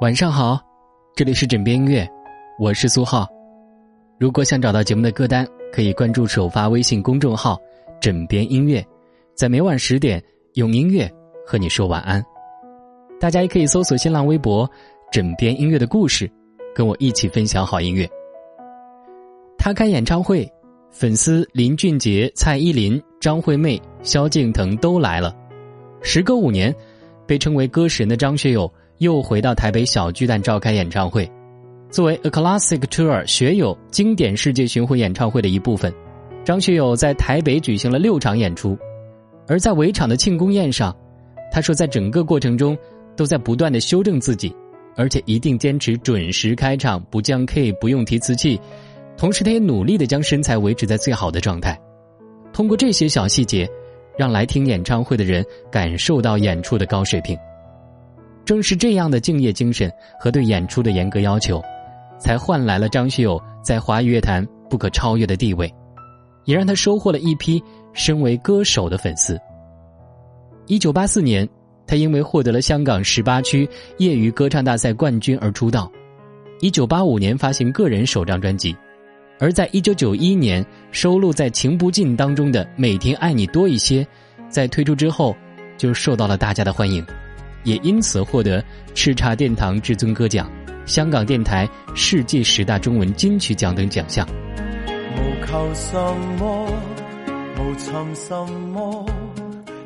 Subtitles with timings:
[0.00, 0.58] 晚上好，
[1.14, 2.08] 这里是枕边音乐，
[2.58, 3.28] 我是苏浩。
[4.18, 7.58] 如果想找到节目的歌单，可以关注首发微信公众号
[8.00, 8.82] “枕边音乐”，
[9.36, 10.22] 在每晚十点
[10.54, 11.06] 用音乐
[11.46, 12.24] 和你说晚安。
[13.20, 14.66] 大家也可以搜索新浪微博
[15.12, 16.30] “枕边音乐”的故事，
[16.74, 18.08] 跟我一起分享好音乐。
[19.58, 20.50] 他开演唱会，
[20.90, 25.36] 粉丝林俊杰、蔡依林、张惠妹、萧敬腾都来了。
[26.00, 26.74] 时隔五年，
[27.26, 28.72] 被称为歌神的张学友。
[29.00, 31.26] 又回到台北小巨蛋召开演唱会，
[31.90, 35.90] 作为 A Classic Tour 学友经典世界巡回演唱会的一部分，
[36.44, 38.76] 张学友在台北举行了六场演出，
[39.48, 40.94] 而在围场的庆功宴上，
[41.50, 42.76] 他说在整个过程中
[43.16, 44.54] 都在不断的修正自己，
[44.96, 48.60] 而且一定坚持准时开场，不降 K，不用提词器，
[49.16, 51.80] 同时他也努力的将身材维持在最好的状态，
[52.52, 53.66] 通过这些小细节，
[54.18, 55.42] 让来听演唱会的人
[55.72, 57.34] 感受到演出的高水平。
[58.50, 61.62] 正是这样的敬业精神和对演出的严格要求，
[62.18, 65.72] 才换来了张学友在华语乐坛不可超越的地位，
[66.46, 69.38] 也让他收获了一批身为歌手的粉丝。
[70.66, 71.48] 一九八四年，
[71.86, 75.88] 他因为获得了香港十八区业余歌唱大赛冠军而出道。
[76.58, 78.76] 一九八五年发行个人首张专辑，
[79.38, 84.02] 而在一九九一年收录在《情不尽》当中的《每天爱你多一些》，
[84.48, 85.36] 在推出之后
[85.78, 87.06] 就受到了大家的欢迎。
[87.64, 88.62] 也因此获得
[88.94, 90.50] 叱咤殿堂至尊歌奖、
[90.86, 94.26] 香港电台世界十大中文金曲奖等奖项。
[95.16, 95.98] 无求什
[96.38, 96.66] 么，
[97.58, 99.06] 无寻什么，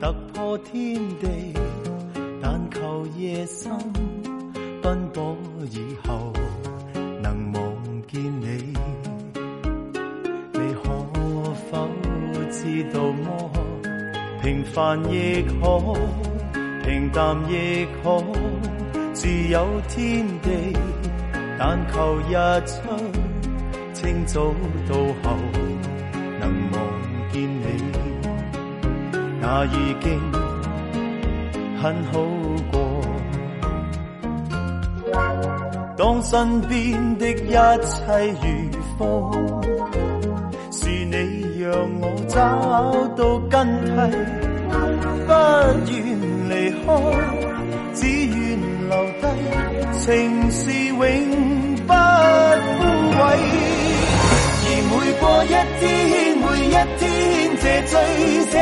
[0.00, 1.52] 突破天地，
[2.40, 3.70] 但求夜深
[4.80, 5.36] 奔波
[5.70, 6.32] 以后
[7.22, 7.62] 能望
[8.06, 8.72] 见你。
[10.52, 10.88] 你可
[11.70, 11.88] 否
[12.50, 13.50] 知道么？
[14.40, 16.37] 平凡亦可。
[16.88, 18.24] 平淡亦好，
[19.12, 20.74] 自有天地，
[21.58, 22.32] 但求日
[22.64, 22.72] 出
[23.92, 24.40] 清早
[24.88, 25.36] 到后
[26.40, 26.80] 能望
[27.30, 27.62] 见你，
[29.38, 30.18] 那已经
[31.82, 32.24] 很好
[32.72, 32.80] 过。
[35.94, 37.52] 当身边的一
[37.84, 38.48] 切如
[38.96, 39.62] 风，
[40.72, 41.70] 是你让
[42.00, 44.00] 我找到根蒂，
[45.26, 45.32] 不
[45.92, 46.17] 愿。
[46.48, 46.76] 离开，
[47.94, 48.36] 只愿
[48.88, 49.24] 留低，
[49.98, 50.96] 情是永
[51.86, 51.94] 不枯
[53.18, 53.20] 萎。
[54.64, 55.46] 而每过一
[55.78, 55.86] 天，
[56.40, 57.06] 每一天，
[57.60, 57.92] 这醉
[58.50, 58.54] 者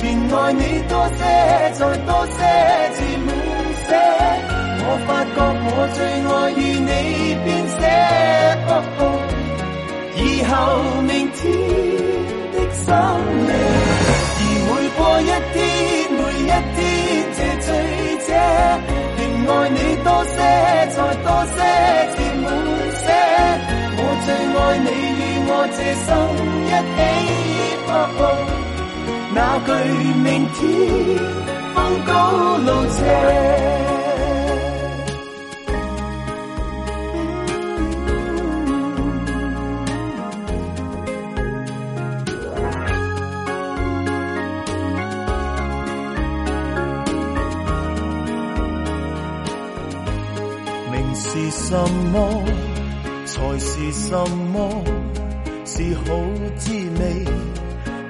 [0.00, 1.20] 便爱你多些，
[1.74, 2.38] 再多些，
[2.94, 3.28] 至满
[3.86, 3.88] 些。
[4.88, 6.90] 我发觉我最爱与你
[7.44, 7.46] 编
[7.76, 7.80] 写，
[10.16, 10.52] 以后
[11.02, 11.40] 明天
[12.52, 12.86] 的深
[13.46, 13.50] 夜，
[14.38, 15.56] 而每过一天，
[16.46, 16.78] 一天
[17.34, 17.68] 醉醉
[18.26, 18.28] 者，
[19.18, 19.20] 仍。
[19.46, 20.34] 爱你多些，
[20.90, 21.56] 再多些，
[22.16, 22.44] 甜满
[23.00, 23.04] 些。
[23.98, 26.08] 我最爱你与我这生
[26.66, 26.98] 一起，
[29.36, 29.68] 那句
[30.24, 30.58] 明天
[31.74, 32.10] 风高
[32.58, 32.98] 路斜。
[51.50, 51.76] 什
[52.12, 52.42] 么？
[53.24, 54.16] 才是什
[54.52, 54.84] 么？
[55.64, 56.02] 是好
[56.56, 57.24] 滋味。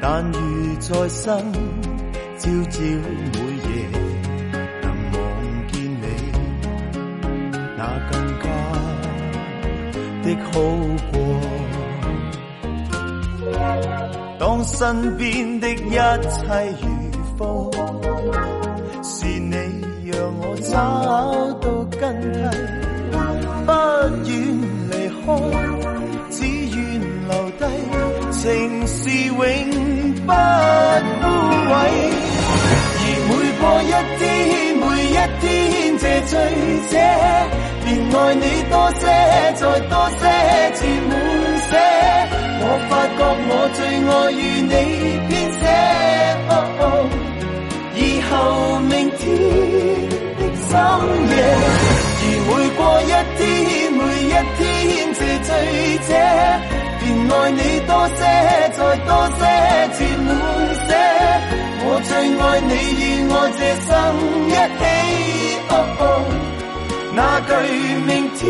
[0.00, 0.38] 但如
[0.80, 1.52] 再生，
[2.38, 3.68] 朝朝每夜
[4.82, 5.16] 能望
[5.72, 6.06] 见你，
[7.78, 7.80] 那
[8.10, 8.44] 更加
[10.22, 10.52] 的好
[11.10, 11.14] 过。
[14.38, 15.96] 当身边的一切
[16.82, 16.84] 如
[17.38, 17.42] 风，
[19.02, 19.54] 是你
[20.04, 20.72] 让我找
[21.60, 21.64] 到
[21.98, 22.00] 根
[22.32, 22.83] 蒂。
[23.84, 23.90] 不
[24.24, 24.32] 愿
[24.90, 25.26] 离开，
[26.30, 26.36] 只
[26.74, 26.76] 愿
[27.28, 27.62] 留低，
[28.32, 28.42] 情
[28.86, 28.96] 是
[29.26, 29.36] 永
[30.24, 30.28] 不
[31.20, 31.22] 枯
[31.68, 31.72] 萎。
[32.96, 33.30] 而每
[33.60, 34.24] 过一天，
[34.80, 35.46] 每一天，
[36.00, 36.32] 这醉
[36.90, 36.92] 者
[37.84, 39.02] 便爱你多些，
[39.54, 40.22] 再多些，
[40.76, 41.12] 至满
[41.68, 41.70] 些。
[42.66, 43.20] 我发觉
[43.50, 43.78] 我最
[44.08, 44.72] 爱与你
[45.28, 45.62] 编写，
[47.96, 48.32] 以后
[48.80, 49.22] 明天
[50.74, 50.78] 深
[51.30, 51.34] 夜。
[52.16, 53.42] 而每过一天，
[53.94, 54.62] 每一天，
[55.14, 55.48] 这醉
[56.08, 56.10] 者
[56.98, 58.20] 便爱你多些，
[58.74, 59.40] 再多些，
[59.94, 60.28] 至满
[60.86, 60.90] 些。
[61.86, 62.10] 我最
[62.40, 63.88] 爱你与我这生
[64.48, 64.82] 一起，
[67.14, 67.50] 那句
[68.06, 68.42] 明天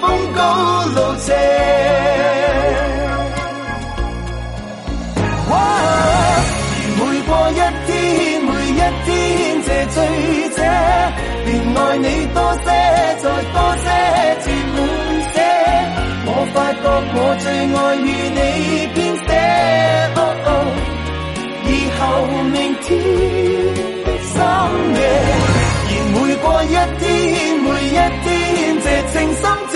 [0.00, 0.02] 风
[0.34, 0.40] 高
[0.94, 1.28] 路斜。
[5.54, 5.54] 而
[6.98, 7.90] 每过一天，
[8.42, 9.06] 每一天，
[9.86, 9.94] 醉
[10.50, 10.58] 者。
[11.44, 12.66] 便爱你多些。
[13.22, 13.86] 再多些
[14.40, 14.44] 字
[14.74, 14.76] 滿
[15.32, 15.36] 寫，
[16.26, 16.84] 我發覺
[17.14, 18.40] 我最愛與你
[18.94, 18.98] 編
[19.28, 19.30] 寫。
[20.16, 20.50] 哦哦，
[21.68, 22.00] 以後
[22.50, 22.84] 明天
[24.02, 24.34] 的深
[24.98, 25.00] 夜，
[25.86, 27.06] 然每過一天，
[27.62, 28.26] 每一天，
[28.82, 29.74] 這情深者，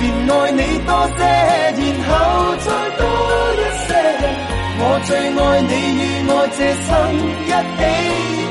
[0.00, 1.20] 便愛你多些，
[1.76, 2.10] 然後
[2.64, 2.66] 再
[2.96, 3.00] 多
[3.52, 3.88] 一些。
[4.78, 6.88] 我最愛你与我這生
[7.44, 8.45] 一起。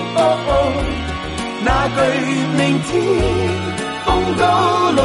[1.87, 2.01] 句
[2.57, 3.03] 明天
[4.05, 5.01] 風高路。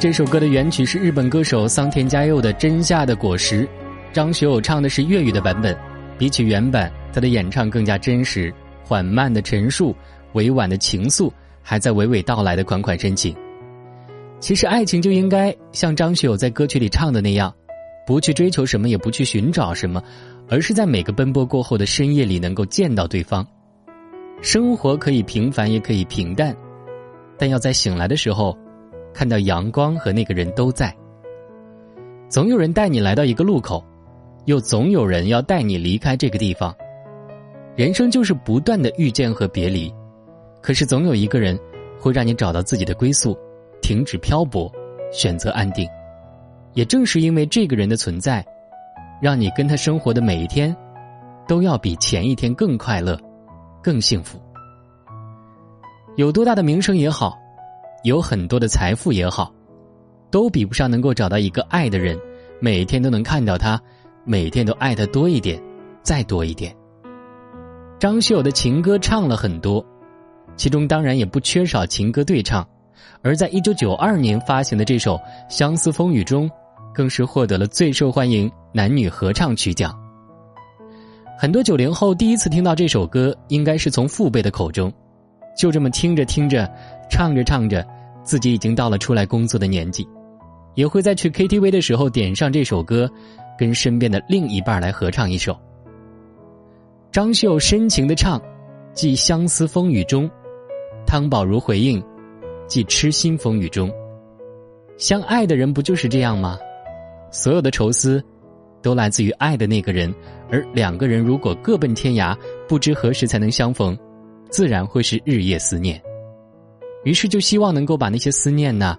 [0.00, 3.62] 这首歌的原曲是日本歌手桑田佳佑的《真夏的果实》，
[4.12, 5.74] 张学友唱的是粤语的版本。
[6.18, 8.52] 比起原版，他的演唱更加真实，
[8.84, 9.96] 缓慢的陈述，
[10.34, 11.32] 委婉的情愫，
[11.62, 13.34] 还在娓娓道来的款款深情。
[14.44, 17.50] 其实爱情就应该像张学友在歌曲里唱的那样，
[18.06, 20.02] 不去追求什么，也不去寻找什么，
[20.50, 23.46] 而是在每个奔波过后的深夜里能够见到对方。
[24.42, 26.54] 生活可以平凡，也可以平淡，
[27.38, 28.54] 但要在醒来的时候，
[29.14, 30.94] 看到阳光和那个人都在。
[32.28, 33.82] 总有人带你来到一个路口，
[34.44, 36.76] 又总有人要带你离开这个地方。
[37.76, 39.90] 人生就是不断的遇见和别离，
[40.60, 41.58] 可是总有一个人
[41.98, 43.34] 会让你找到自己的归宿。
[43.84, 44.72] 停止漂泊，
[45.12, 45.86] 选择安定。
[46.72, 48.42] 也正是因为这个人的存在，
[49.20, 50.74] 让你跟他生活的每一天，
[51.46, 53.20] 都要比前一天更快乐、
[53.82, 54.40] 更幸福。
[56.16, 57.36] 有多大的名声也好，
[58.04, 59.52] 有很多的财富也好，
[60.30, 62.18] 都比不上能够找到一个爱的人，
[62.60, 63.78] 每天都能看到他，
[64.24, 65.62] 每天都爱他多一点，
[66.02, 66.74] 再多一点。
[67.98, 69.84] 张学友的情歌唱了很多，
[70.56, 72.66] 其中当然也不缺少情歌对唱。
[73.22, 75.16] 而在一九九二年发行的这首
[75.48, 76.48] 《相思风雨中》，
[76.94, 79.98] 更是获得了最受欢迎男女合唱曲奖。
[81.36, 84.92] 很多九零后第一次听到这首歌，应该是从父辈的口中，
[85.56, 86.70] 就这么听着听着，
[87.10, 87.84] 唱着唱着，
[88.22, 90.06] 自己已经到了出来工作的年纪，
[90.74, 93.10] 也会在去 KTV 的时候点上这首歌，
[93.58, 95.58] 跟身边的另一半来合唱一首。
[97.10, 98.40] 张秀深情的唱，
[98.92, 100.30] 寄相思风雨中，
[101.04, 102.02] 汤宝如回应。
[102.74, 103.88] 即痴心风雨中，
[104.96, 106.58] 相爱的人不就是这样吗？
[107.30, 108.20] 所有的愁思，
[108.82, 110.12] 都来自于爱的那个人。
[110.50, 112.36] 而两个人如果各奔天涯，
[112.66, 113.96] 不知何时才能相逢，
[114.50, 116.02] 自然会是日夜思念。
[117.04, 118.98] 于是就希望能够把那些思念呐、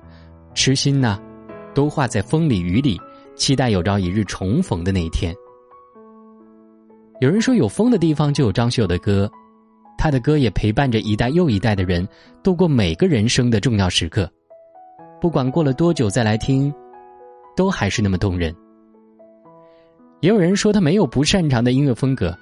[0.53, 1.19] 痴心呐，
[1.73, 2.97] 都化在风里雨里，
[3.35, 5.35] 期待有朝一日重逢的那一天。
[7.19, 9.29] 有人说，有风的地方就有张学友的歌。
[9.97, 12.07] 他的歌也陪伴着一代又一代的人
[12.43, 14.29] 度过每个人生的重要时刻，
[15.19, 16.73] 不管过了多久再来听，
[17.55, 18.55] 都还是那么动人。
[20.21, 22.35] 也有人说他没有不擅长的音乐风格，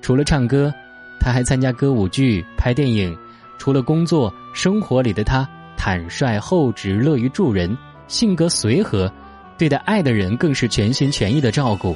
[0.00, 0.72] 除了唱歌，
[1.20, 3.16] 他还参加歌舞剧、拍电影。
[3.58, 7.76] 除了工作，生活里的他坦率、厚直、乐于助人，
[8.08, 9.12] 性格随和，
[9.56, 11.94] 对待爱的人更是全心全意的照顾，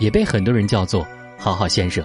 [0.00, 1.06] 也被很多人叫做
[1.38, 2.04] “好好先生”。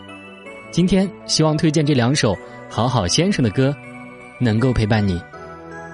[0.74, 2.36] 今天希望推荐这两首
[2.68, 3.72] 好好先生的歌，
[4.40, 5.22] 能够陪伴你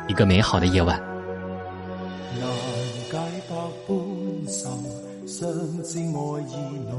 [0.08, 0.98] 一个美好的夜晚。
[2.40, 2.50] 难
[3.12, 3.18] 解
[3.50, 3.56] 百
[3.86, 3.98] 般
[4.48, 4.70] 愁，
[5.28, 5.52] 相
[5.84, 6.56] 知爱意
[6.90, 6.96] 浓。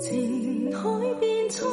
[0.00, 0.88] 情海
[1.20, 1.68] 变苍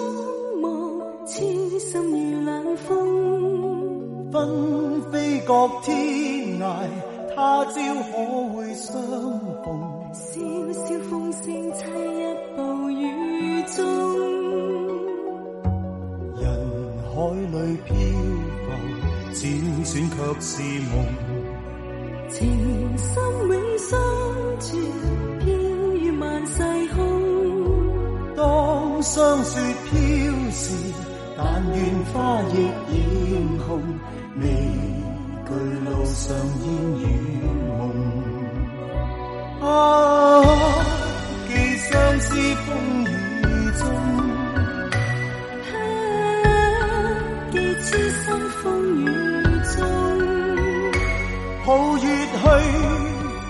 [0.60, 4.30] 茫，痴心如冷风。
[4.30, 6.66] 纷飞各天涯，
[7.34, 7.72] 他朝
[8.12, 8.12] 可
[8.54, 9.02] 会相
[9.64, 10.12] 逢？
[10.12, 10.42] 萧
[10.74, 11.80] 萧风声凄
[19.76, 20.54] 浮，辗转却是
[20.92, 20.94] 梦。
[22.30, 23.14] 情深
[23.48, 24.00] 永相
[24.60, 24.82] 存，
[25.40, 25.46] 飘
[25.94, 26.54] 于万世
[26.94, 26.98] 空。
[28.36, 29.92] 当霜雪飘
[30.52, 30.64] 时，
[31.38, 31.76] 但愿
[32.12, 32.56] 花亦
[33.32, 33.34] 艳
[33.68, 33.70] 红。
[34.38, 34.44] 未
[35.46, 35.50] 惧
[35.86, 36.66] 路上烟
[37.00, 37.04] 雨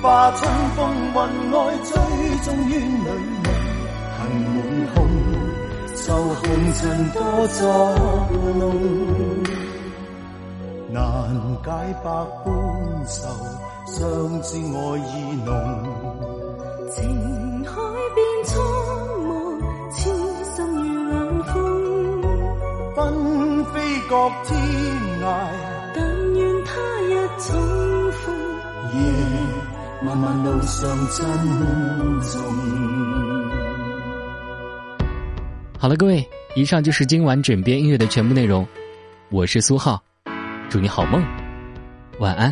[0.05, 1.17] 化春风云
[1.51, 1.89] 外，追
[2.43, 3.07] 踪于女
[3.43, 3.47] 梦，
[4.19, 4.55] 恨满
[4.93, 4.95] 空，
[5.95, 6.41] 受红
[6.75, 7.59] 尘多作
[8.53, 8.63] 弄，
[10.91, 11.01] 难
[11.63, 11.67] 解
[12.03, 12.07] 百
[12.43, 12.47] 般
[13.07, 13.17] 愁，
[13.87, 13.97] 相
[14.43, 15.11] 知爱意
[15.43, 15.49] 浓，
[16.91, 17.71] 情海
[18.13, 18.53] 变苍
[19.25, 19.33] 茫，
[19.89, 19.97] 痴
[20.53, 21.13] 心如冷
[21.45, 21.55] 风，
[22.95, 23.01] 纷
[23.73, 23.73] 飞
[24.07, 24.53] 各天
[25.23, 25.25] 涯，
[25.95, 25.97] 但
[26.35, 26.69] 愿他
[27.01, 27.14] 日重。
[27.14, 27.14] 夜
[30.05, 31.25] 漫漫路上珍
[32.21, 32.39] 重。
[35.79, 36.23] 好了，各位，
[36.55, 38.67] 以上就是今晚枕边音乐的全部内容。
[39.31, 39.99] 我是苏浩，
[40.69, 41.23] 祝你好梦，
[42.19, 42.51] 晚安。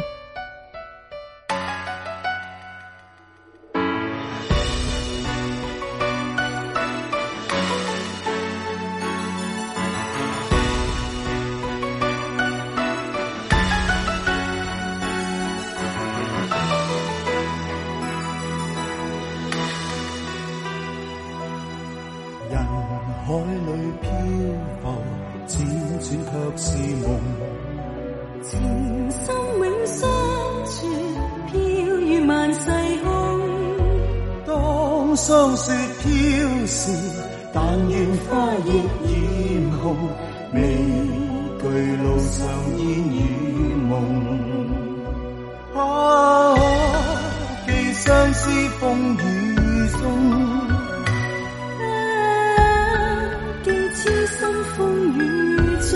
[35.26, 36.10] 霜雪飘
[36.68, 36.92] 时，
[37.54, 38.74] 但愿花叶
[39.08, 39.96] 艳红，
[40.54, 40.60] 未
[41.62, 41.64] 惧
[41.96, 42.46] 路上
[42.78, 43.18] 烟雨
[43.88, 43.92] 梦。
[45.76, 46.54] 啊，
[47.66, 48.52] 寄相思
[48.82, 49.18] 风雨
[49.92, 50.02] 中。
[53.64, 54.38] 寄痴心
[54.76, 54.78] 风
[55.18, 55.20] 雨
[55.90, 55.94] 中，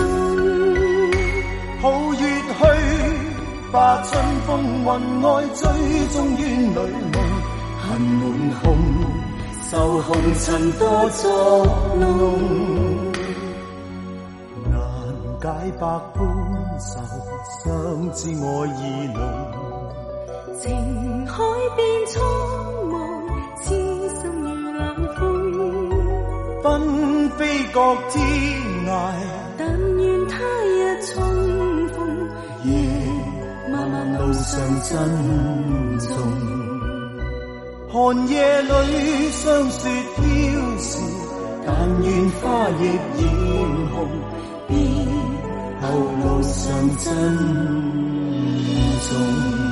[1.82, 2.64] 好月去，
[3.70, 4.48] 把春风
[4.84, 4.86] 云
[5.20, 5.60] 外追
[6.14, 6.76] 踪怨侣
[7.88, 8.20] 恨满
[8.62, 8.66] 胸，
[9.70, 11.66] 受红尘多作
[11.96, 12.04] 弄，
[14.70, 14.72] 难
[15.40, 15.48] 解
[15.80, 16.16] 百般
[16.78, 17.00] 愁，
[17.64, 17.66] 相
[18.12, 18.80] 知爱意
[19.14, 19.18] 浓。
[20.60, 21.32] 情海
[21.76, 22.14] 变苍
[22.90, 22.92] 茫，
[23.62, 23.66] 痴
[24.20, 24.80] 心如冷
[25.16, 25.20] 风。
[26.62, 26.66] 纷
[27.30, 27.80] 飞各
[28.10, 28.14] 天
[28.86, 28.90] 涯，
[29.56, 29.66] 但
[29.96, 31.14] 愿他日重
[31.88, 31.96] 逢，
[32.64, 32.70] 夜
[33.72, 36.57] 漫漫路上珍重。
[38.00, 40.22] 寒夜里霜雪飘
[40.78, 41.00] 时，
[41.66, 42.82] 但愿花亦
[43.20, 43.26] 艳
[43.92, 44.06] 红，
[44.68, 44.70] 别
[45.82, 45.84] 后
[46.22, 46.56] 路上
[46.96, 47.04] 珍
[49.02, 49.67] 重。